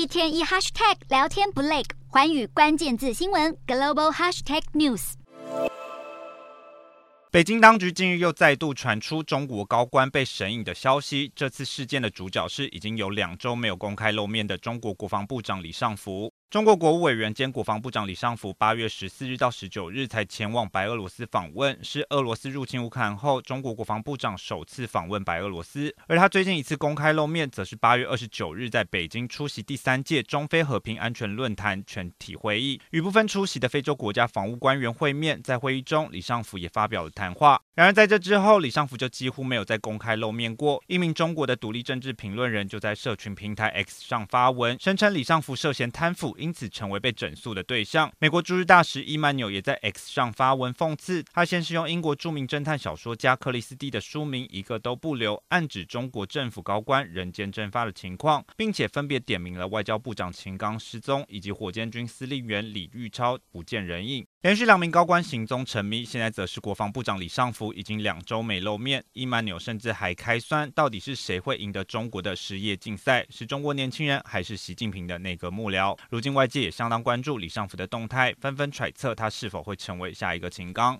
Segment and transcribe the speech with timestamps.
[0.00, 5.12] 一天一 hashtag 聊天不累，环宇关键字新闻 global hashtag news。
[7.30, 16.32] 北京当局近日又再度传出中国高官被审影的消息，这次事件的主角是已经有两周没有公开露面的中国国防部长李尚福。
[16.50, 25.94] 中国国务委员兼国防部长李尚福八月十四日到十九日才前往白俄罗斯访问，是俄罗斯入侵乌克兰后中国国防部长首次访问白俄罗斯。
[26.08, 35.40] 而他最近一次公开露面，则是八月二十九日在北京出席第三届中非和平安全论坛全体会议，与部分出席的非洲国家防务官员会面。
[35.40, 37.62] 在会议中，李尚福也发表了谈话。
[37.80, 40.84] 然而在这之后，李尚福就几乎没有再公开露面过。
[40.86, 46.36] 一名中国的独立政治评论人就在社群平台 X 上发文，声称李尚福涉嫌贪腐。
[46.36, 48.12] 因此成为被整肃的对象。
[48.18, 64.26] 美国驻日大使伊曼纽也在 X 上发文讽刺，他先是用英国著名侦探小说家克里斯蒂的书名一个都不留，暗指中国政府高官人间蒸发的情况，并且分别点名了外交部长秦刚失踪以及火箭军司令员李玉超不见人影。
[64.42, 69.04] 连续两名高官行踪沉迷，现在则是国防部长李尚福已经两周没露面。
[69.12, 73.26] 伊曼纽甚至还开酸，到底是谁会赢得中国的失业竞赛？
[73.28, 75.94] 是中国年轻人，还是习近平的内阁幕僚？
[76.08, 80.98] 如今外界也相当关注李尚福的动态，纷纷揣测他是否会成为下一个秦刚。